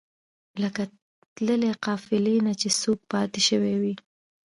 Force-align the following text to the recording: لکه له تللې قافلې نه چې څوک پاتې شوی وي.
لکه 0.61 0.83
له 0.87 0.93
تللې 1.35 1.71
قافلې 1.85 2.35
نه 2.45 2.53
چې 2.61 2.67
څوک 2.81 2.99
پاتې 3.11 3.39
شوی 3.47 3.73
وي. 3.81 3.93